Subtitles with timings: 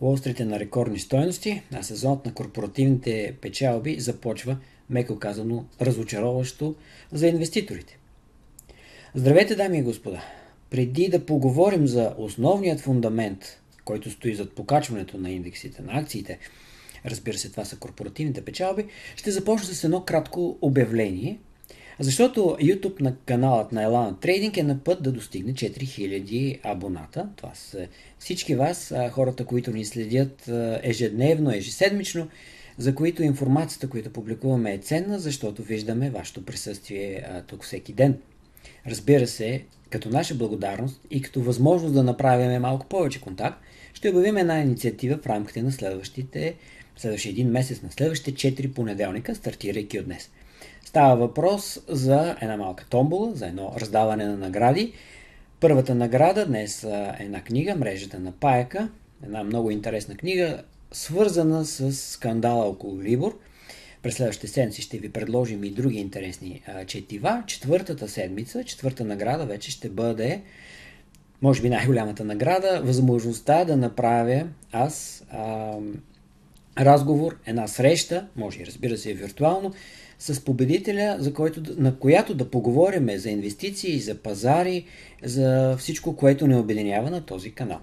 [0.00, 4.56] Уолстрит е на рекордни стоености, а сезонът на корпоративните печалби започва,
[4.90, 6.74] меко казано, разочароващо
[7.12, 7.98] за инвеститорите.
[9.14, 10.24] Здравейте, дами и господа!
[10.70, 16.38] Преди да поговорим за основният фундамент, който стои зад покачването на индексите на акциите,
[17.06, 18.86] разбира се, това са корпоративните печалби,
[19.16, 21.38] ще започна с едно кратко обявление,
[22.00, 27.28] защото YouTube на каналът на Elana Trading е на път да достигне 4000 абоната.
[27.36, 27.86] Това са
[28.18, 30.48] всички вас, хората, които ни следят
[30.82, 32.28] ежедневно, ежеседмично,
[32.78, 38.18] за които информацията, която публикуваме е ценна, защото виждаме вашето присъствие тук всеки ден.
[38.86, 43.60] Разбира се, като наша благодарност и като възможност да направим малко повече контакт,
[43.94, 46.54] ще обявим една инициатива в рамките на следващите,
[46.96, 50.30] следващия един месец, на следващите 4 понеделника, стартирайки от днес.
[50.84, 54.92] Става въпрос за една малка томбола, за едно раздаване на награди.
[55.60, 58.88] Първата награда днес е една книга, Мрежата на Паяка,
[59.24, 60.62] една много интересна книга,
[60.92, 63.38] свързана с скандала около Либор–
[64.04, 67.42] през следващите седмици ще ви предложим и други интересни четива.
[67.46, 70.42] Четвъртата седмица, четвърта награда вече ще бъде,
[71.42, 75.72] може би най-голямата награда, възможността да направя аз а,
[76.78, 79.72] разговор, една среща, може и разбира се виртуално,
[80.18, 84.84] с победителя, за който, на която да поговорим за инвестиции, за пазари,
[85.22, 87.80] за всичко, което не обединява на този канал.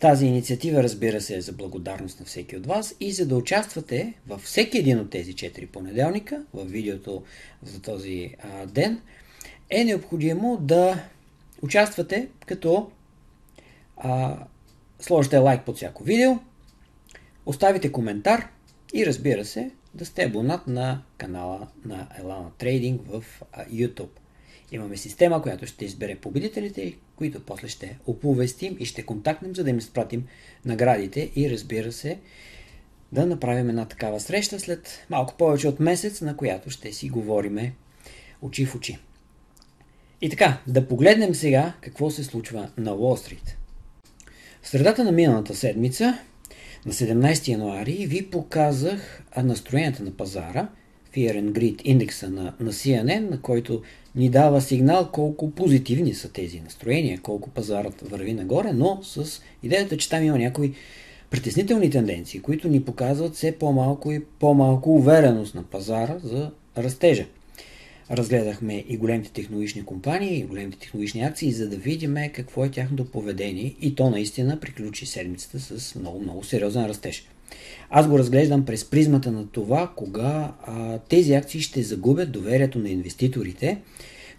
[0.00, 4.14] Тази инициатива, разбира се, е за благодарност на всеки от вас и за да участвате
[4.28, 7.22] във всеки един от тези 4 понеделника, в видеото
[7.62, 9.00] за този а, ден,
[9.70, 11.02] е необходимо да
[11.62, 12.90] участвате като
[13.96, 14.36] а,
[15.00, 16.32] сложите лайк под всяко видео,
[17.46, 18.48] оставите коментар
[18.94, 23.24] и разбира се, да сте абонат на канала на Elana Trading в
[23.72, 24.10] YouTube.
[24.72, 29.70] Имаме система, която ще избере победителите, които после ще оповестим и ще контактнем, за да
[29.70, 30.26] им изпратим
[30.64, 32.18] наградите и разбира се,
[33.12, 37.74] да направим една такава среща след малко повече от месец, на която ще си говориме
[38.42, 38.98] очи в очи.
[40.20, 43.56] И така, да погледнем сега какво се случва на Уолл Стрит.
[44.62, 46.18] В средата на миналата седмица,
[46.86, 50.68] на 17 януари, ви показах настроенията на пазара–
[51.14, 53.82] Fear and Greed индекса на, на CNN, на който
[54.14, 59.96] ни дава сигнал колко позитивни са тези настроения, колко пазарът върви нагоре, но с идеята,
[59.96, 60.74] че там има някои
[61.30, 67.26] притеснителни тенденции, които ни показват все по-малко и по-малко увереност на пазара за растежа.
[68.10, 73.04] Разгледахме и големите технологични компании, и големите технологични акции, за да видим какво е тяхното
[73.04, 77.28] поведение и то наистина приключи седмицата с много, много сериозен растеж.
[77.90, 82.88] Аз го разглеждам през призмата на това, кога а, тези акции ще загубят доверието на
[82.88, 83.78] инвеститорите,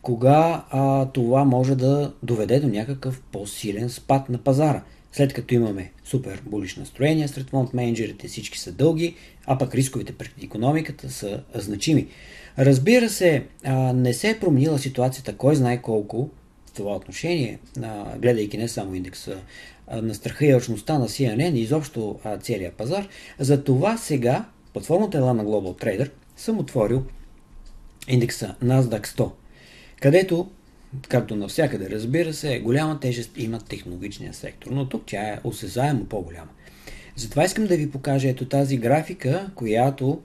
[0.01, 4.83] кога а, това може да доведе до някакъв по-силен спад на пазара.
[5.11, 9.15] След като имаме супер булиш настроение сред фонд менеджерите, всички са дълги,
[9.45, 12.07] а пък рисковете пред економиката са значими.
[12.59, 16.29] Разбира се, а, не се е променила ситуацията, кой знае колко
[16.65, 19.37] в това отношение, а, гледайки не само индекса
[19.93, 23.07] на страха и очността на CNN и изобщо целият пазар.
[23.39, 27.03] За това сега, платформата Elana Global Trader, съм отворил
[28.07, 29.31] индекса NASDAQ 100,
[30.01, 30.49] където,
[31.09, 36.49] както навсякъде разбира се, голяма тежест има технологичния сектор, но тук тя е осезаемо по-голяма.
[37.15, 40.21] Затова искам да ви покажа ето тази графика, която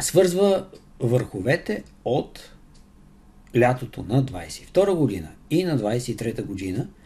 [0.00, 0.66] свързва
[1.00, 2.50] върховете от
[3.58, 6.88] лятото на 22 година и на 23 година–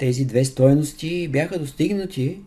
[0.00, 2.40] тези две стоености бяха достигнати,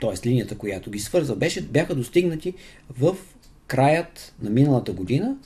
[0.00, 0.28] т.е.
[0.28, 2.54] линията, която ги свърза, беше, бяха достигнати
[2.98, 3.16] в
[3.66, 5.36] краят на миналата година.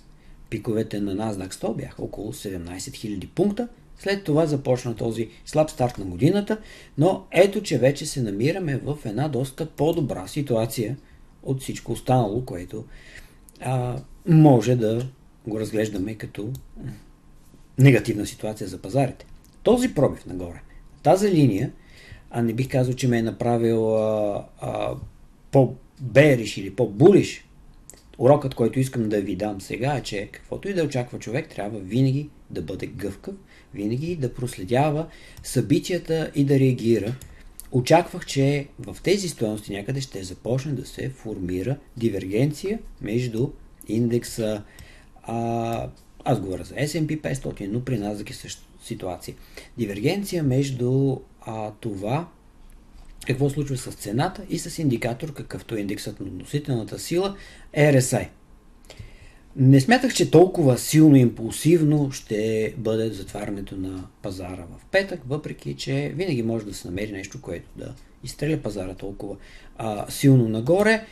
[0.50, 3.68] Пиковете на NASDAQ 100 бяха около 17 000 пункта.
[3.98, 6.58] След това започна този слаб старт на годината,
[6.98, 10.96] но ето, че вече се намираме в една доста по-добра ситуация
[11.42, 12.84] от всичко останало, което
[13.60, 13.96] а,
[14.28, 15.06] може да
[15.46, 16.52] го разглеждаме като
[17.78, 19.26] негативна ситуация за пазарите.
[19.62, 20.62] Този пробив нагоре
[21.02, 21.72] тази линия,
[22.30, 24.94] а не бих казал, че ме е направил а, а,
[25.50, 27.44] по-бериш или по-булиш,
[28.18, 31.78] урокът, който искам да ви дам сега е, че каквото и да очаква човек, трябва
[31.78, 33.34] винаги да бъде гъвкав,
[33.74, 35.06] винаги да проследява
[35.42, 37.14] събитията и да реагира.
[37.72, 43.48] Очаквах, че в тези стоености някъде ще започне да се формира дивергенция между
[43.88, 44.62] индекса,
[45.22, 45.88] а,
[46.24, 49.34] аз говоря за S&P 500, но при нас е също ситуация.
[49.78, 52.28] Дивергенция между а, това,
[53.26, 57.36] какво случва с цената и с индикатор, какъвто е индексът на относителната сила
[57.76, 58.28] RSI.
[59.56, 66.12] Не смятах, че толкова силно импулсивно ще бъде затварянето на пазара в петък, въпреки че
[66.16, 67.94] винаги може да се намери нещо, което да
[68.24, 69.36] изстреля пазара толкова
[69.76, 71.06] а, силно нагоре.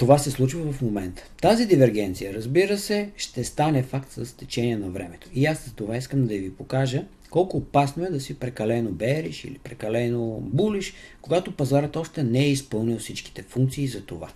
[0.00, 1.22] Това се случва в момента.
[1.40, 5.28] Тази дивергенция, разбира се, ще стане факт с течение на времето.
[5.34, 9.44] И аз за това искам да ви покажа колко опасно е да си прекалено бериш
[9.44, 14.28] или прекалено булиш, когато пазарът още не е изпълнил всичките функции за това.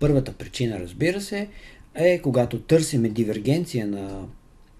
[0.00, 1.48] Първата причина, разбира се,
[1.94, 4.26] е когато търсиме дивергенция на,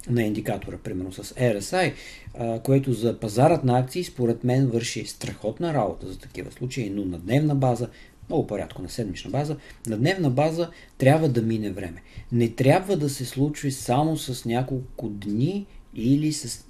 [0.08, 1.92] на индикатора, примерно с RSI,
[2.34, 7.04] а, което за пазарът на акции според мен върши страхотна работа за такива случаи, но
[7.04, 7.88] на дневна база,
[8.28, 9.56] много порядко на седмична база,
[9.86, 12.02] на дневна база трябва да мине време.
[12.32, 16.64] Не трябва да се случи само с няколко дни или с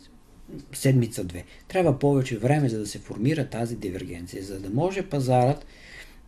[0.73, 1.45] седмица-две.
[1.69, 5.67] Трябва повече време, за да се формира тази дивергенция, за да може пазарът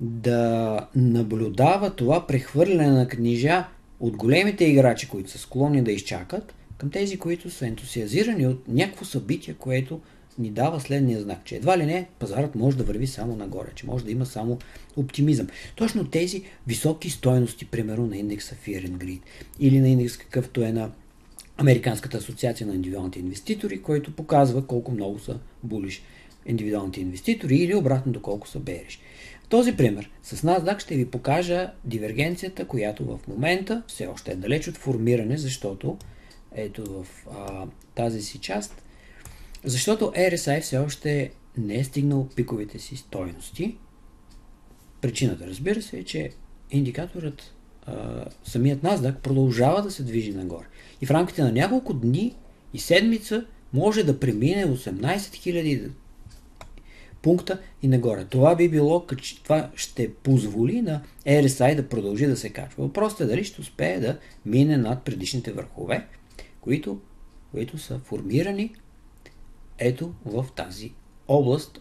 [0.01, 3.67] да наблюдава това прехвърляне на книжа
[4.01, 9.05] от големите играчи, които са склонни да изчакат, към тези, които са ентусиазирани от някакво
[9.05, 10.01] събитие, което
[10.39, 13.87] ни дава следния знак, че едва ли не пазарът може да върви само нагоре, че
[13.87, 14.59] може да има само
[14.97, 15.47] оптимизъм.
[15.77, 19.21] Точно тези високи стойности, примерно на индекса Fear and Greed
[19.61, 20.91] или на индекс какъвто е на
[21.59, 26.03] Американската асоциация на индивидуалните инвеститори, който показва колко много са булиш
[26.47, 29.01] индивидуалните инвеститори или обратно колко са бериш.
[29.49, 34.69] Този пример с NASDAQ ще ви покажа дивергенцията, която в момента все още е далеч
[34.69, 35.97] от формиране, защото
[36.55, 38.83] ето в а, тази си част,
[39.65, 43.77] защото RSI все още не е стигнал пиковите си стойности.
[45.01, 46.31] Причината, разбира се, е, че
[46.71, 47.55] индикаторът,
[47.87, 50.67] а, самият NASDAQ, продължава да се движи нагоре.
[51.01, 52.37] И в рамките на няколко дни
[52.75, 55.91] и седмица може да премине 18 000
[57.23, 58.25] пункта и нагоре.
[58.25, 59.07] Това би било,
[59.43, 62.85] това ще позволи на RSI да продължи да се качва.
[62.85, 66.07] Въпросът е дали ще успее да мине над предишните върхове,
[66.61, 67.01] които,
[67.53, 68.75] които са формирани
[69.79, 70.93] ето в тази
[71.29, 71.81] област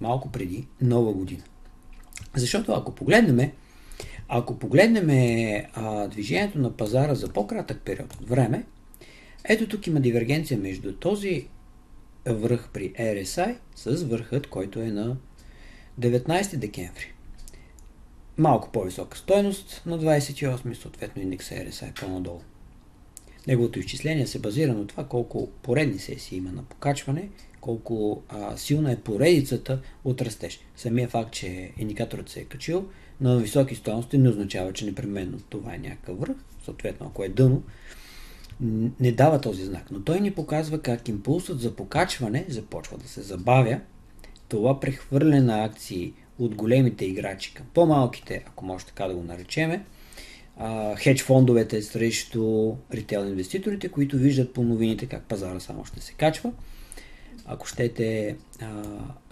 [0.00, 1.42] малко преди нова година.
[2.34, 3.50] Защото ако погледнем
[4.28, 5.08] ако погледнем
[5.74, 8.64] а, движението на пазара за по-кратък период от време,
[9.44, 11.48] ето тук има дивергенция между този
[12.26, 15.16] връх при RSI с върхът, който е на
[16.00, 17.12] 19 декември.
[18.38, 22.40] Малко по-висока стойност на 28, съответно индекса RSI по-надолу.
[23.48, 27.28] Неговото изчисление се базира на това колко поредни сесии има на покачване,
[27.60, 30.60] колко а, силна е поредицата от растеж.
[30.76, 32.88] Самия факт, че индикаторът се е качил
[33.20, 36.36] на високи стоености не означава, че непременно това е някакъв връх.
[36.64, 37.62] Съответно, ако е дъно,
[39.00, 39.90] не дава този знак.
[39.90, 43.80] Но той ни показва как импулсът за покачване започва да се забавя.
[44.48, 49.84] Това прехвърляне на акции от големите играчи към по-малките, ако може така да го наречеме,
[50.98, 56.52] хедж фондовете срещу ритейл инвеститорите, които виждат по новините как пазара само ще се качва.
[57.46, 58.82] Ако щете, а,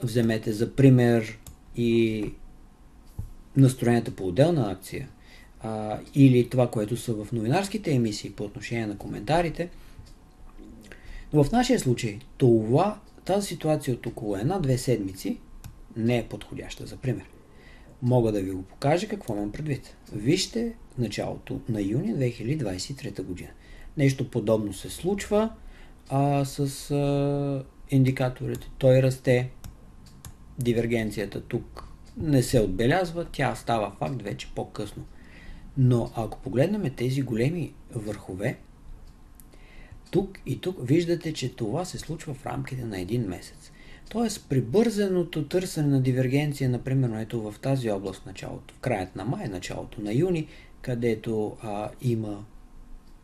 [0.02, 1.38] вземете за пример
[1.76, 2.24] и
[3.56, 5.08] настроенията по отделна акция
[5.60, 9.68] а, или това, което са в новинарските емисии по отношение на коментарите.
[11.32, 15.38] Но в нашия случай това, тази ситуация от около една-две седмици
[15.96, 17.24] не е подходяща за пример.
[18.02, 19.96] Мога да ви го покажа какво имам предвид.
[20.12, 23.50] Вижте началото на юни 2023 година.
[23.96, 25.50] Нещо подобно се случва
[26.08, 28.70] а, с а, индикаторите.
[28.78, 29.50] Той расте.
[30.58, 31.84] Дивергенцията тук
[32.16, 35.04] не се отбелязва, тя става факт вече по-късно.
[35.76, 38.58] Но ако погледнем тези големи върхове,
[40.10, 43.72] тук и тук виждате, че това се случва в рамките на един месец.
[44.12, 49.48] Тоест, прибързаното търсене на дивергенция, например, ето в тази област, началото, в краят на май,
[49.48, 50.46] началото на юни,
[50.82, 52.44] където а, има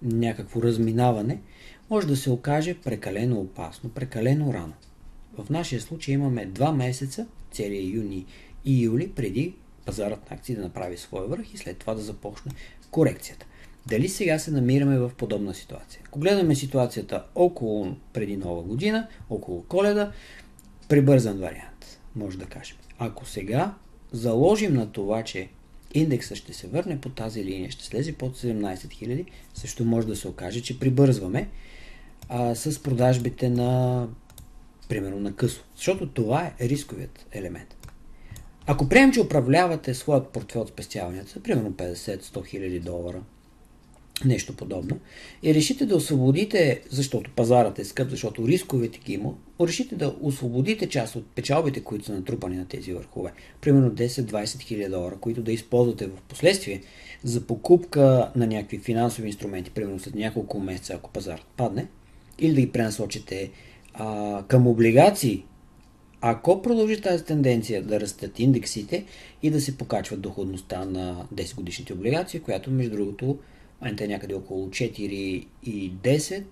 [0.03, 1.41] някакво разминаване,
[1.91, 4.73] може да се окаже прекалено опасно, прекалено рано.
[5.39, 8.27] В нашия случай имаме два месеца, целият юни
[8.65, 9.55] и юли, преди
[9.87, 12.53] пазарът на акции да направи своя върх и след това да започне
[12.91, 13.47] корекцията.
[13.87, 16.03] Дали сега се намираме в подобна ситуация?
[16.05, 20.13] Ако гледаме ситуацията около преди нова година, около коледа,
[20.89, 22.77] прибързан вариант, може да кажем.
[22.99, 23.75] Ако сега
[24.13, 25.49] заложим на това, че
[25.95, 30.17] индекса ще се върне по тази линия, ще слезе под 17 000, също може да
[30.17, 31.49] се окаже, че прибързваме
[32.29, 34.07] а, с продажбите на
[34.89, 35.65] примерно на късо.
[35.77, 37.77] Защото това е рисковият елемент.
[38.67, 43.23] Ако приемем, че управлявате своят портфел от спестяванията, примерно 50-100 хиляди долара,
[44.25, 44.99] нещо подобно,
[45.43, 50.89] и решите да освободите, защото пазарът е скъп, защото рисковете ги има, решите да освободите
[50.89, 55.53] част от печалбите, които са натрупани на тези върхове, примерно 10-20 хиляди долара, които да
[55.53, 56.83] използвате в последствие
[57.25, 61.87] за покупка на някакви финансови инструменти, примерно след няколко месеца, ако пазарът падне,
[62.39, 63.51] или да ги пренасочите
[63.95, 65.45] а, към облигации,
[66.21, 69.05] ако продължи тази тенденция да растат индексите
[69.43, 73.39] и да се покачва доходността на 10 годишните облигации, която между другото
[73.81, 74.93] момента е някъде около 4
[75.63, 76.45] и 10,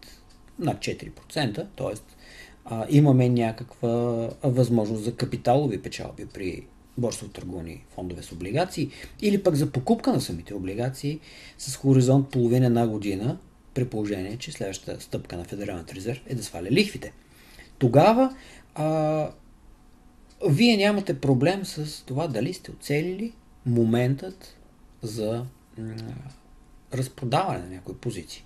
[0.58, 2.96] над 4%, т.е.
[2.96, 3.88] имаме някаква
[4.42, 6.66] възможност за капиталови печалби при
[6.98, 8.90] борсово търговани фондове с облигации
[9.20, 11.20] или пък за покупка на самите облигации
[11.58, 13.38] с хоризонт половина на година,
[13.74, 17.12] при положение, че следващата стъпка на Федералната резерв е да сваля лихвите.
[17.78, 18.36] Тогава
[18.74, 19.30] а,
[20.48, 23.32] вие нямате проблем с това дали сте оцелили
[23.66, 24.56] моментът
[25.02, 25.44] за
[26.96, 28.44] разпродаване на някои позиции.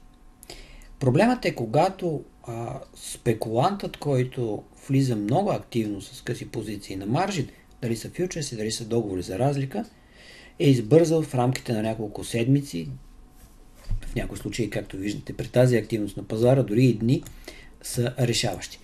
[0.98, 7.48] Проблемът е когато а, спекулантът, който влиза много активно с къси позиции на маржин,
[7.82, 9.84] дали са фьючерси, дали са договори за разлика,
[10.58, 12.88] е избързал в рамките на няколко седмици,
[14.06, 17.22] в някои случаи, както виждате, при тази активност на пазара, дори и дни,
[17.82, 18.78] са решаващи.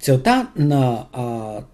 [0.00, 1.64] Целта на а,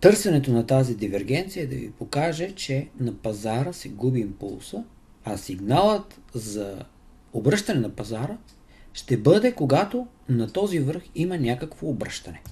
[0.00, 4.84] търсенето на тази дивергенция е да ви покаже, че на пазара се губи импулса
[5.24, 6.84] а сигналът за
[7.32, 8.36] обръщане на пазара
[8.92, 12.42] ще бъде, когато на този върх има някакво обръщане.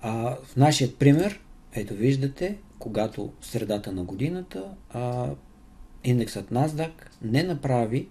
[0.00, 1.40] А, в нашия пример,
[1.72, 5.30] ето виждате, когато в средата на годината а,
[6.04, 6.90] индексът NASDAQ
[7.22, 8.08] не направи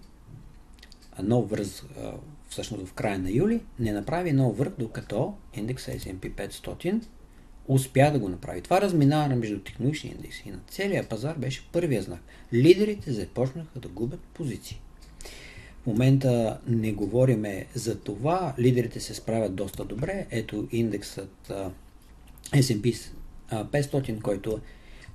[1.22, 2.12] нов връз, а,
[2.48, 7.02] всъщност в края на юли, не направи нов върх, докато индекса S&P 500
[7.68, 8.60] успя да го направи.
[8.60, 12.20] Това разминаване между технологичния индекс и на целия пазар беше първия знак.
[12.52, 14.80] Лидерите започнаха да губят позиции.
[15.82, 18.54] В момента не говориме за това.
[18.58, 20.26] Лидерите се справят доста добре.
[20.30, 21.52] Ето индексът
[22.52, 22.96] S&P
[23.52, 24.60] 500, който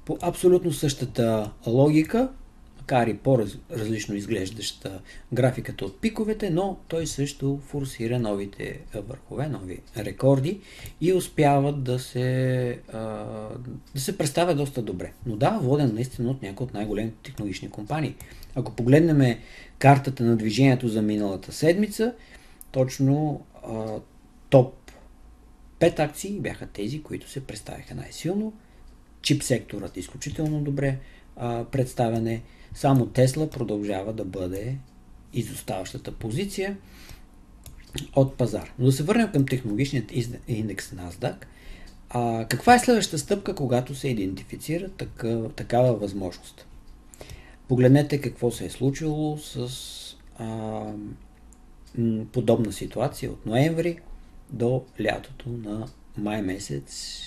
[0.06, 2.30] по абсолютно същата логика
[2.84, 5.02] макар по-различно изглеждаща
[5.34, 10.60] графиката от пиковете, но той също форсира новите върхове, нови рекорди
[11.02, 12.80] и успяват да се,
[13.96, 15.14] да се представя доста добре.
[15.26, 18.16] Но да, воден наистина от някои от най-големите технологични компании.
[18.56, 19.38] Ако погледнем
[19.80, 22.14] картата на движението за миналата седмица,
[22.72, 23.46] точно
[24.50, 24.76] топ
[25.80, 28.54] 5 акции бяха тези, които се представиха най-силно.
[29.22, 30.98] Чип секторът изключително добре
[31.72, 32.42] представяне.
[32.74, 34.78] Само Тесла продължава да бъде
[35.34, 36.78] изоставащата позиция
[38.16, 38.74] от пазар.
[38.80, 40.12] Но да се върнем към технологичният
[40.48, 41.36] индекс NASDAQ.
[42.10, 46.66] А, каква е следващата стъпка, когато се идентифицира такава, такава възможност?
[47.68, 49.68] Погледнете какво се е случило с
[50.38, 50.82] а,
[52.32, 54.00] подобна ситуация от ноември
[54.50, 55.88] до лятото на
[56.18, 57.20] май месец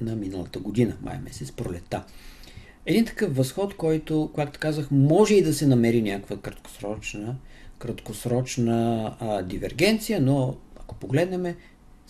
[0.00, 2.04] на миналата година, май месец пролета
[2.86, 7.36] един такъв възход, който, както казах, може и да се намери някаква краткосрочна,
[7.78, 11.54] краткосрочна а, дивергенция, но ако погледнем,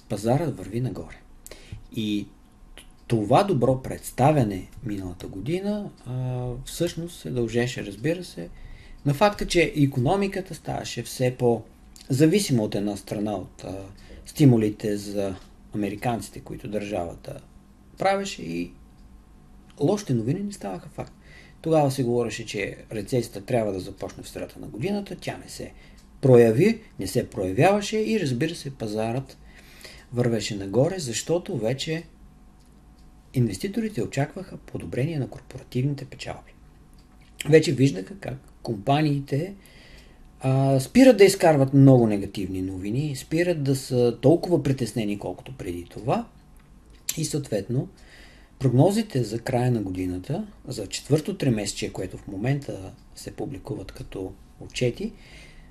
[0.09, 1.17] пазарът върви нагоре.
[1.97, 2.27] И
[3.07, 8.49] това добро представяне миналата година а, всъщност се дължеше, разбира се,
[9.07, 13.75] на факта, че економиката ставаше все по-зависима от една страна от а,
[14.27, 15.35] стимулите за
[15.75, 17.41] американците, които държавата
[17.99, 18.73] правеше и
[19.81, 21.13] лошите новини не ставаха факт.
[21.61, 25.73] Тогава се говореше, че рецесията трябва да започне в средата на годината, тя не се
[26.21, 29.37] прояви, не се проявяваше и разбира се пазарът
[30.13, 32.03] вървеше нагоре, защото вече
[33.35, 36.55] инвеститорите очакваха подобрение на корпоративните печалби.
[37.49, 39.55] Вече виждаха как компаниите
[40.41, 46.27] а, спират да изкарват много негативни новини, спират да са толкова притеснени, колкото преди това
[47.17, 47.89] и съответно
[48.59, 55.13] Прогнозите за края на годината, за четвърто тримесечие, което в момента се публикуват като отчети,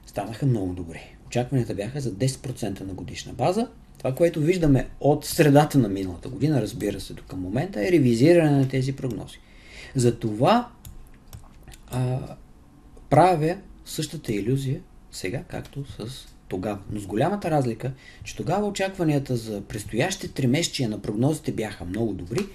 [0.05, 1.15] станаха много добри.
[1.27, 3.67] Очакванията бяха за 10% на годишна база.
[3.97, 8.51] Това, което виждаме от средата на миналата година, разбира се, до към момента, е ревизиране
[8.51, 9.39] на тези прогнози.
[9.95, 10.69] Затова
[11.87, 12.19] а,
[13.09, 16.79] правя същата иллюзия сега, както с тогава.
[16.91, 17.91] Но с голямата разлика,
[18.23, 22.45] че тогава очакванията за предстоящите тримесечия на прогнозите бяха много добри,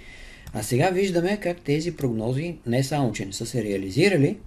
[0.53, 4.39] а сега виждаме как тези прогнози не само, че не са се реализирали,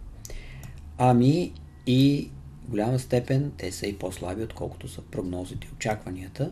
[0.97, 1.53] ами
[1.87, 2.29] и
[2.65, 6.51] в голяма степен те са и по-слаби, отколкото са прогнозите и очакванията.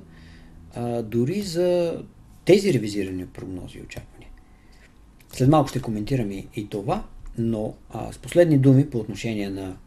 [0.75, 1.97] А, дори за
[2.45, 4.29] тези ревизирани прогнози и очаквания.
[5.33, 7.03] След малко ще коментирам и, и това,
[7.37, 9.77] но а, с последни думи по отношение на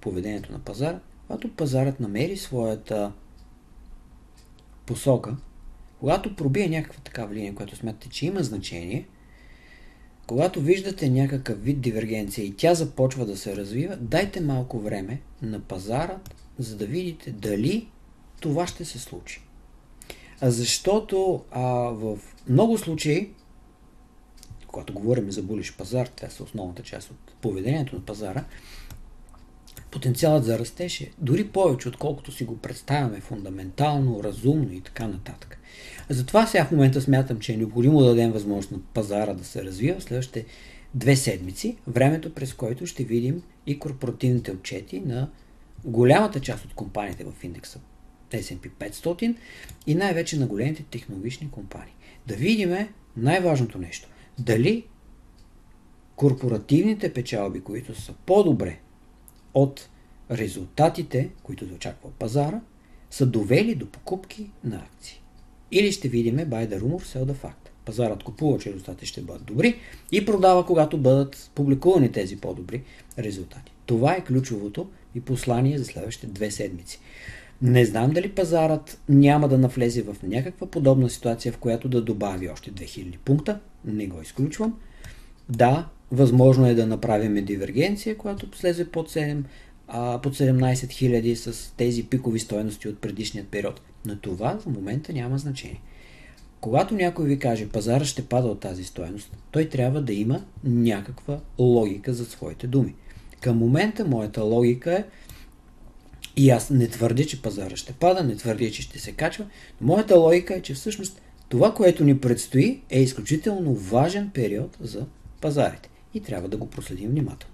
[0.00, 3.12] поведението на пазара, когато пазарът намери своята
[4.86, 5.36] посока,
[6.04, 9.08] когато пробие някаква такава линия, която смятате, че има значение,
[10.26, 15.60] когато виждате някакъв вид дивергенция и тя започва да се развива, дайте малко време на
[15.60, 16.18] пазара,
[16.58, 17.88] за да видите дали
[18.40, 19.42] това ще се случи.
[20.42, 22.18] Защото а, в
[22.48, 23.30] много случаи,
[24.66, 28.44] когато говорим за булиш пазар, това е основната част от поведението на пазара,
[29.90, 35.58] потенциалът за растеж е дори повече, отколкото си го представяме фундаментално, разумно и така нататък.
[36.08, 39.64] Затова сега в момента смятам, че е необходимо да дадем възможност на пазара да се
[39.64, 40.44] развива в следващите
[40.94, 45.30] две седмици, времето през което ще видим и корпоративните отчети на
[45.84, 47.80] голямата част от компаниите в индекса
[48.32, 49.36] S&P 500
[49.86, 51.94] и най-вече на големите технологични компании.
[52.26, 52.76] Да видим
[53.16, 54.08] най-важното нещо.
[54.38, 54.84] Дали
[56.16, 58.78] корпоративните печалби, които са по-добре
[59.54, 59.88] от
[60.30, 62.60] резултатите, които очаква пазара,
[63.10, 65.20] са довели до покупки на акции.
[65.72, 67.70] Или ще видим buy the rumor, sell the fact.
[67.84, 69.76] Пазарът купува, че резултатите ще бъдат добри
[70.12, 72.82] и продава, когато бъдат публикувани тези по-добри
[73.18, 73.72] резултати.
[73.86, 77.00] Това е ключовото и послание за следващите две седмици.
[77.62, 82.48] Не знам дали пазарът няма да навлезе в някаква подобна ситуация, в която да добави
[82.48, 83.60] още 2000 пункта.
[83.84, 84.78] Не го изключвам.
[85.48, 89.42] Да, възможно е да направим дивергенция, която слезе под 7,
[89.88, 93.80] а, под 17 000 с тези пикови стоености от предишният период.
[94.06, 95.80] Но това в момента няма значение.
[96.60, 101.40] Когато някой ви каже пазара ще пада от тази стоеност, той трябва да има някаква
[101.58, 102.94] логика за своите думи.
[103.40, 105.04] Към момента моята логика е
[106.36, 109.46] и аз не твърдя, че пазара ще пада, не твърдя, че ще се качва,
[109.80, 115.06] но моята логика е, че всъщност това, което ни предстои, е изключително важен период за
[115.40, 117.53] пазарите и трябва да го проследим внимателно.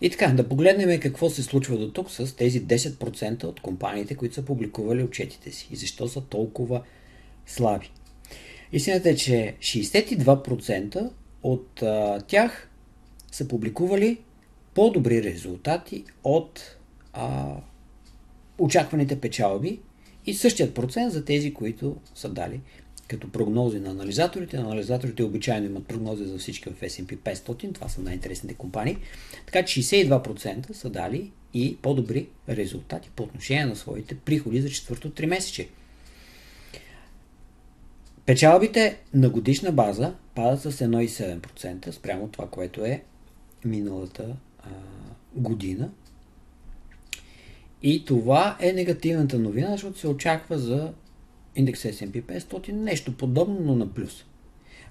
[0.00, 4.34] И така, да погледнем какво се случва до тук с тези 10% от компаниите, които
[4.34, 6.82] са публикували отчетите си и защо са толкова
[7.46, 7.90] слаби.
[8.72, 11.10] Истината е, че 62%
[11.42, 12.70] от а, тях
[13.32, 14.18] са публикували
[14.74, 16.76] по-добри резултати от
[17.12, 17.54] а,
[18.58, 19.80] очакваните печалби
[20.26, 22.60] и същият процент за тези, които са дали
[23.08, 24.56] като прогнози на анализаторите.
[24.56, 28.96] Анализаторите обичайно имат прогнози за всички в S&P 500, това са най-интересните компании.
[29.46, 35.10] Така че 62% са дали и по-добри резултати по отношение на своите приходи за четвърто
[35.10, 35.68] 3 месече.
[38.26, 43.02] Печалбите на годишна база падат с 1,7% спрямо това, което е
[43.64, 44.68] миналата а,
[45.34, 45.90] година.
[47.82, 50.92] И това е негативната новина, защото се очаква за
[51.58, 54.24] индекс S&P 500 нещо подобно, но на плюс.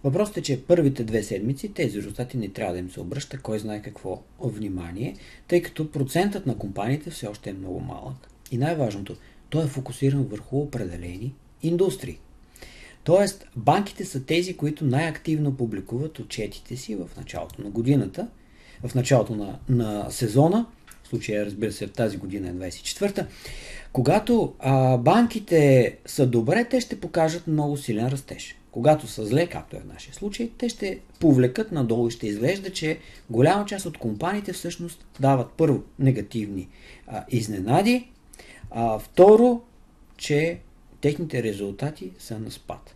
[0.03, 3.59] Въпросът е, че първите две седмици тези резултати не трябва да им се обръща кой
[3.59, 5.15] знае какво внимание,
[5.47, 8.29] тъй като процентът на компаниите все още е много малък.
[8.51, 9.15] И най-важното,
[9.49, 12.19] той е фокусиран върху определени индустрии.
[13.03, 18.27] Тоест, банките са тези, които най-активно публикуват отчетите си в началото на годината,
[18.83, 20.65] в началото на, на сезона,
[21.03, 23.27] в случая, разбира се, тази година е 24-та,
[23.97, 28.55] когато а, банките са добре, те ще покажат много силен растеж.
[28.71, 32.69] Когато са зле, както е в нашия случай, те ще повлекат надолу и ще изглежда,
[32.69, 36.67] че голяма част от компаниите всъщност дават първо негативни
[37.07, 38.11] а, изненади,
[38.71, 39.61] а второ,
[40.17, 40.59] че
[41.01, 42.95] техните резултати са на спад.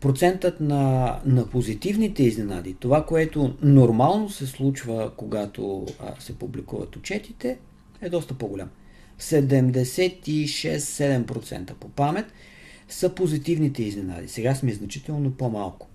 [0.00, 7.58] Процентът на, на позитивните изненади, това, което нормално се случва, когато а, се публикуват отчетите,
[8.00, 8.70] е доста по-голям.
[9.20, 12.26] 76-7% по памет
[12.88, 14.28] са позитивните изненади.
[14.28, 15.88] Сега сме значително по-малко.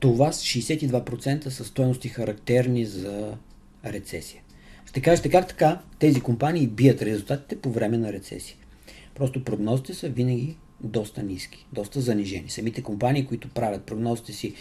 [0.00, 3.34] Това с 62% са стоености характерни за
[3.84, 4.42] рецесия.
[4.86, 8.56] Ще кажете как така тези компании бият резултатите по време на рецесия.
[9.14, 12.48] Просто прогнозите са винаги доста ниски, доста занижени.
[12.48, 14.54] Самите компании, които правят прогнозите си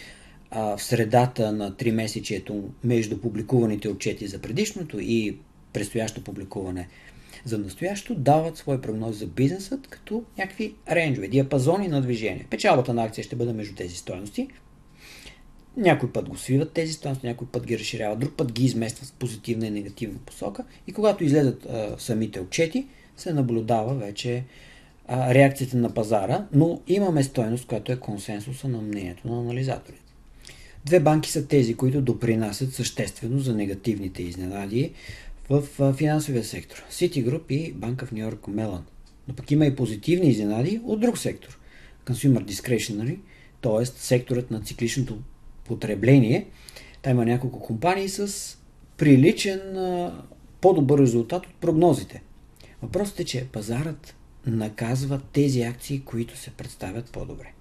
[0.52, 5.38] а, в средата на 3 месечието между публикуваните отчети за предишното и
[5.74, 6.88] предстоящо публикуване
[7.46, 12.46] за настоящо дават свои прогнози за бизнесът като някакви рейнджове, диапазони на движение.
[12.50, 14.48] Печалбата на акция ще бъде между тези стоености.
[15.78, 19.14] Някой път го свиват тези стоености, някой път ги разширяват, друг път ги изместват в
[19.14, 20.64] позитивна и негативна посока.
[20.88, 24.44] И когато излезат а, самите отчети, се наблюдава вече
[25.08, 30.12] а, реакцията на пазара, но имаме стоеност, която е консенсуса на мнението на анализаторите.
[30.86, 34.92] Две банки са тези, които допринасят съществено за негативните изненади
[35.52, 36.84] в финансовия сектор.
[36.92, 38.86] Citigroup и Банка в Нью Йорк Мелан.
[39.28, 41.60] Но пък има и позитивни изненади от друг сектор.
[42.06, 43.20] Consumer Discretionary,
[43.62, 43.86] т.е.
[43.86, 45.18] секторът на цикличното
[45.66, 46.48] потребление.
[47.02, 48.58] Там има няколко компании с
[48.98, 49.62] приличен
[50.62, 52.22] по-добър резултат от прогнозите.
[52.82, 57.54] Въпросът е, че пазарът наказва тези акции, които се представят по-добре.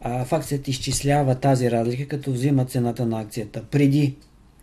[0.00, 4.16] А факцията изчислява тази разлика, като взима цената на акцията преди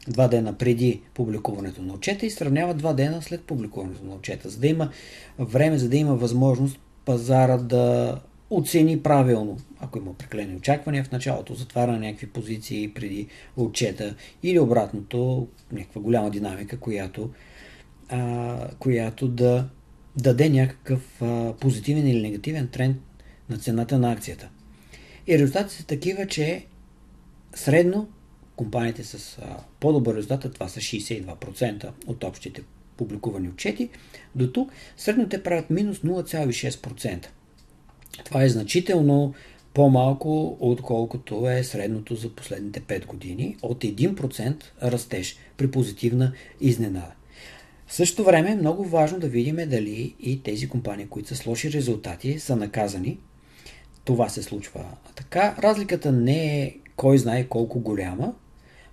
[0.08, 4.60] два дена преди публикуването на отчета и сравнява два дена след публикуването на отчета, за
[4.60, 4.90] да има
[5.40, 11.56] време, за да има възможност пазара да оцени правилно, ако има определени очаквания в началото,
[11.56, 17.30] затваря на някакви позиции преди отчета или обратното, някаква голяма динамика, която,
[18.10, 19.70] а, която да
[20.18, 22.98] даде някакъв а, позитивен или негативен тренд
[23.50, 24.50] на цената на акцията.
[25.28, 26.66] И резултатите са такива, че
[27.56, 28.10] средно
[28.56, 29.42] компаниите с
[29.80, 32.64] по-добър резултат, това са 62% от общите
[32.98, 33.90] публикувани отчети,
[34.36, 37.28] до тук средно те правят минус 0,6%.
[38.26, 39.34] Това е значително
[39.74, 47.12] по-малко, отколкото е средното за последните 5 години, от 1% растеж при позитивна изненада.
[47.88, 51.46] В същото време е много важно да видим дали и тези компании, които са с
[51.46, 53.20] лоши резултати, са наказани.
[54.06, 54.86] Това се случва
[55.16, 55.56] така.
[55.60, 58.34] Разликата не е кой знае колко голяма.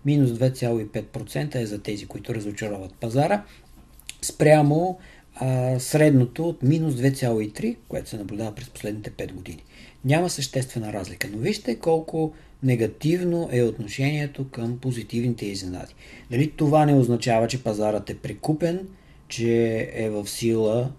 [0.04, 3.44] Минус 2,5% е за тези, които разочароват пазара.
[4.22, 4.98] Спрямо
[5.34, 9.62] а, средното от минус 2,3, което се наблюдава през последните 5 години.
[10.04, 12.32] Няма съществена разлика, но вижте колко
[12.62, 15.94] негативно е отношението към позитивните изненади.
[16.30, 18.88] Дали това не означава, че пазарът е прекупен,
[19.28, 20.90] че е в сила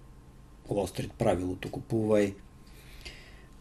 [0.70, 2.34] Уолстрит правилото купувай,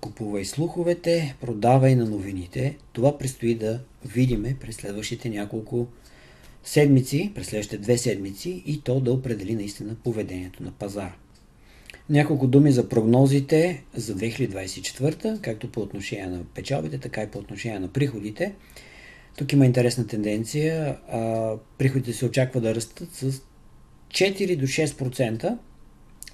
[0.01, 2.77] купувай слуховете, продавай на новините.
[2.93, 5.87] Това предстои да видиме през следващите няколко
[6.65, 11.15] седмици, през следващите две седмици и то да определи наистина поведението на пазара.
[12.11, 17.79] Няколко думи за прогнозите за 2024, както по отношение на печалбите, така и по отношение
[17.79, 18.55] на приходите.
[19.39, 20.99] Тук има интересна тенденция.
[21.79, 23.33] приходите се очаква да растат с
[24.09, 25.59] 4 до 6%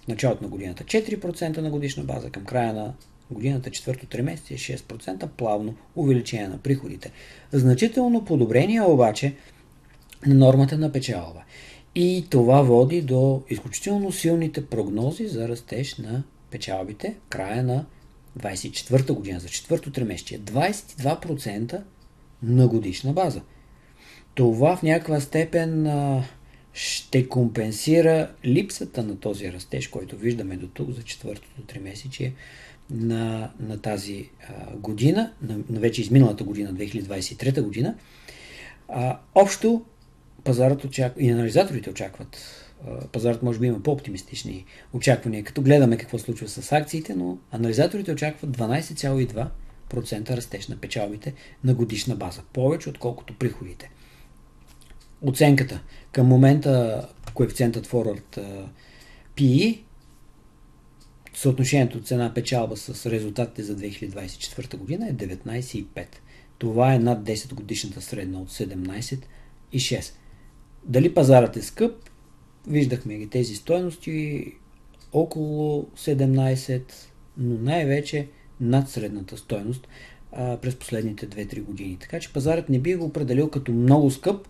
[0.04, 0.84] в началото на годината.
[0.84, 2.94] 4% на годишна база към края на
[3.30, 7.12] годината, четвърто тримесечие 6% плавно увеличение на приходите.
[7.52, 9.34] Значително подобрение обаче
[10.26, 11.42] на нормата на печалба.
[11.94, 17.86] И това води до изключително силните прогнози за растеж на печалбите в края на
[18.38, 20.38] 24-та година, за четвърто тримесечие.
[20.38, 21.82] 22%
[22.42, 23.42] на годишна база.
[24.34, 25.86] Това в някаква степен
[26.72, 32.32] ще компенсира липсата на този растеж, който виждаме до тук за четвъртото тримесечие
[32.90, 37.94] на, на тази а, година, на, на вече изминалата година, 2023 година.
[38.88, 39.84] А, общо
[40.44, 42.36] пазарът очаква, и анализаторите очакват,
[43.12, 48.56] пазарът може би има по-оптимистични очаквания, като гледаме какво случва с акциите, но анализаторите очакват
[48.56, 53.90] 12,2% растеж на печалбите на годишна база, повече отколкото приходите.
[55.22, 57.02] Оценката към момента
[57.34, 58.42] коефициентът Forward
[59.36, 59.80] PE
[61.36, 66.06] съотношението цена-печалба с резултатите за 2024 година е 19,5.
[66.58, 70.12] Това е над 10 годишната средна от 17,6.
[70.84, 72.10] Дали пазарът е скъп?
[72.66, 74.52] Виждахме ги тези стоености
[75.12, 76.82] около 17,
[77.36, 78.28] но най-вече
[78.60, 79.88] над средната стоеност
[80.32, 81.96] през последните 2-3 години.
[82.00, 84.48] Така че пазарът не би го определил като много скъп,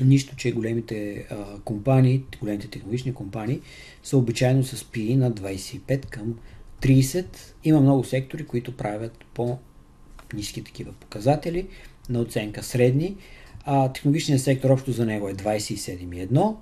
[0.00, 3.60] нищо, че големите а, компании, големите технологични компании
[4.02, 6.38] са обичайно с PI на 25 към
[6.82, 7.26] 30.
[7.64, 11.66] Има много сектори, които правят по-низки такива показатели
[12.08, 13.16] на оценка средни.
[13.64, 16.56] А, технологичният сектор общо за него е 27,1.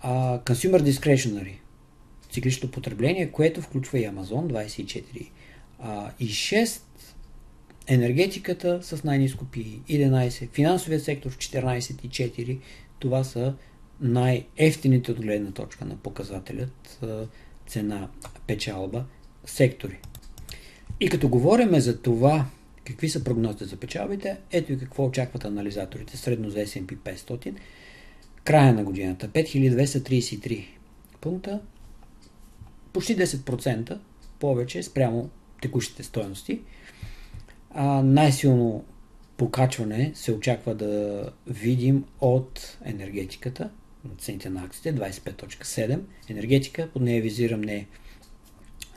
[0.00, 1.54] А, consumer discretionary,
[2.32, 5.28] циклично потребление, което включва и Amazon 24
[5.78, 6.80] а, и 6,
[7.88, 12.58] енергетиката с най-низко PI 11, финансовият сектор 14,4.
[12.98, 13.54] Това са
[14.00, 17.00] най-ефтините от гледна точка на показателят
[17.66, 18.08] цена
[18.46, 19.04] печалба
[19.44, 19.98] сектори.
[21.00, 22.46] И като говорим за това
[22.88, 24.36] Какви са прогнозите за печалбите?
[24.52, 27.54] Ето и какво очакват анализаторите средно за S&P 500.
[28.44, 30.66] Края на годината 5233
[31.20, 31.60] пункта,
[32.92, 33.98] почти 10%
[34.38, 35.30] повече спрямо
[35.62, 36.60] текущите стоености.
[38.02, 38.84] Най-силно
[39.36, 43.70] покачване се очаква да видим от енергетиката,
[44.12, 46.00] от цените на акциите, 25.7.
[46.28, 47.86] Енергетика, под нея визирам не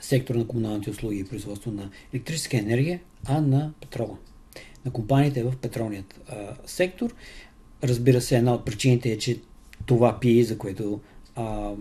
[0.02, 4.18] сектор на комуналните услуги и производство на електрическа енергия, а на петрола.
[4.86, 7.16] На компаниите в петролният а, сектор.
[7.84, 9.40] Разбира се, една от причините е, че
[9.86, 11.00] това PI, за което
[11.36, 11.72] а,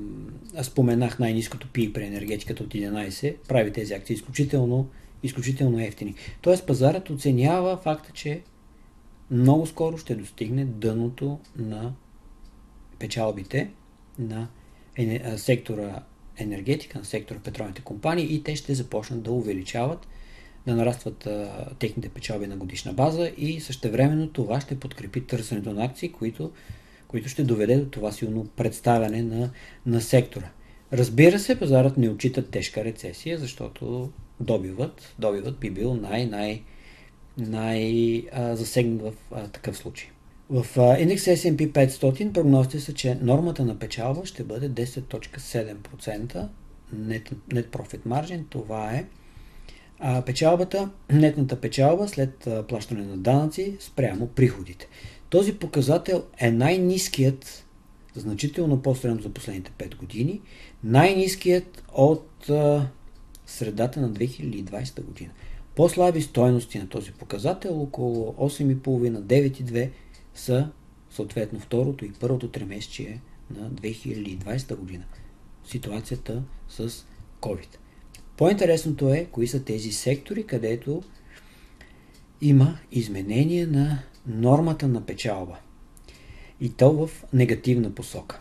[0.62, 4.88] споменах най-низкото PI при енергетиката от 11, прави тези акции изключително,
[5.22, 6.14] изключително ефтини.
[6.40, 8.42] Тоест пазарът оценява факта, че
[9.30, 11.92] много скоро ще достигне дъното на
[12.98, 13.70] печалбите
[14.18, 14.48] на
[15.37, 16.02] сектора
[16.37, 20.09] енергетика, на сектора петролните компании и те ще започнат да увеличават,
[20.66, 25.85] да нарастват а, техните печалби на годишна база и същевременно това ще подкрепи търсенето на
[25.85, 26.52] акции, които,
[27.09, 29.50] които ще доведе до това силно представяне на,
[29.87, 30.50] на сектора.
[30.92, 36.62] Разбира се, пазарът не отчита тежка рецесия, защото добивът, добивът би бил най-най
[37.37, 40.09] най-засегнат в а, такъв случай.
[40.50, 40.66] В
[41.00, 46.48] индекс S&P 500 прогнозите са, че нормата на печалба ще бъде 10.7%
[46.94, 48.42] net, net profit margin.
[48.50, 49.05] Това е
[49.98, 54.88] а, печалбата, нетната печалба след плащане на данъци спрямо приходите.
[55.31, 57.66] Този показател е най-низкият,
[58.16, 60.40] значително по-средно за последните 5 години,
[60.85, 62.87] най-низкият от а,
[63.50, 65.30] средата на 2020 година.
[65.76, 69.90] По-слаби стоености на този показател, около 8,5-9,2
[70.34, 70.70] са
[71.10, 75.04] съответно второто и първото тримесечие на 2020 година.
[75.64, 76.90] Ситуацията с
[77.40, 77.76] COVID.
[78.36, 81.02] По-интересното е, кои са тези сектори, където
[82.40, 85.58] има изменение на нормата на печалба.
[86.60, 88.40] И то в негативна посока.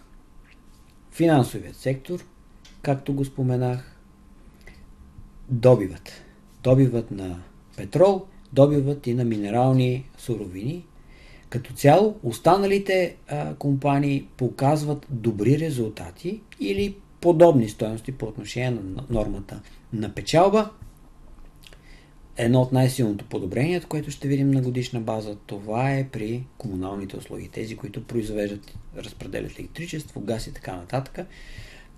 [1.12, 2.26] Финансовият сектор,
[2.82, 3.99] както го споменах,
[5.50, 6.12] добиват.
[6.64, 7.40] Добиват на
[7.78, 10.86] петрол, добиват и на минерални суровини
[11.50, 19.62] като цяло, останалите а, компании показват добри резултати или подобни стоености по отношение на нормата
[19.94, 20.70] на печалба.
[22.38, 27.48] Едно от най-силното подобрението, което ще видим на годишна база, това е при комуналните услуги.
[27.48, 31.28] Тези, които произвеждат, разпределят електричество, газ и така нататък.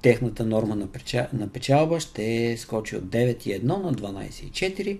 [0.01, 0.87] Техната норма
[1.33, 4.99] на печалба ще скочи от 9,1 на 12,4.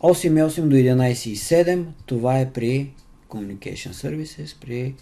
[0.00, 1.84] 8,8 до 11,7.
[2.06, 2.90] Това е при
[3.28, 4.94] Communication Services при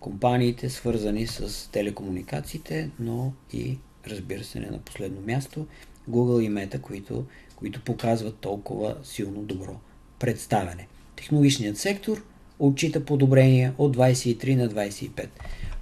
[0.00, 5.66] компаниите, свързани с телекомуникациите, но и, разбира се, не на последно място,
[6.10, 7.24] Google и Meta, които,
[7.56, 9.80] които показват толкова силно добро
[10.18, 10.86] представяне.
[11.16, 12.24] Технологичният сектор
[12.58, 15.28] отчита подобрение от 23 на 25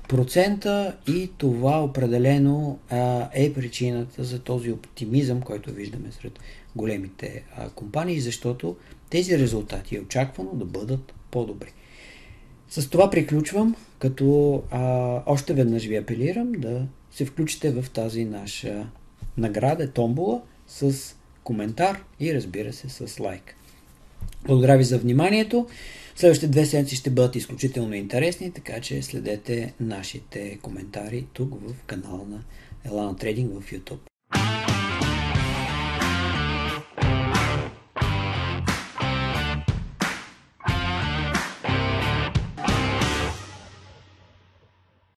[0.09, 6.39] процента и това определено а, е причината за този оптимизъм, който виждаме сред
[6.77, 8.77] големите а, компании, защото
[9.11, 11.73] тези резултати е очаквано да бъдат по-добри.
[12.69, 18.87] С това приключвам, като а, още веднъж ви апелирам да се включите в тази наша
[19.37, 21.15] награда, томбола, с
[21.45, 23.57] коментар и разбира се с лайк.
[24.47, 25.67] Благодаря ви за вниманието.
[26.17, 32.25] Следващите две седмици ще бъдат изключително интересни, така че следете нашите коментари тук в канала
[32.29, 32.45] на
[32.85, 34.14] Елана Трейдинг в YouTube.